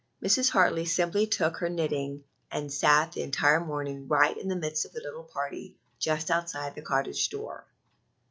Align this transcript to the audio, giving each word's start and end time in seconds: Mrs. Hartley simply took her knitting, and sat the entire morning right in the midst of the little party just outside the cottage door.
Mrs. 0.23 0.49
Hartley 0.49 0.85
simply 0.85 1.27
took 1.27 1.57
her 1.57 1.69
knitting, 1.69 2.23
and 2.49 2.73
sat 2.73 3.11
the 3.11 3.21
entire 3.21 3.59
morning 3.63 4.07
right 4.07 4.35
in 4.35 4.47
the 4.47 4.55
midst 4.55 4.83
of 4.83 4.93
the 4.93 4.99
little 5.05 5.25
party 5.25 5.77
just 5.99 6.31
outside 6.31 6.73
the 6.73 6.81
cottage 6.81 7.29
door. 7.29 7.67